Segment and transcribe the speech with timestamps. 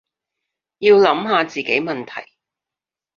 [0.79, 2.31] 要諗下自己問題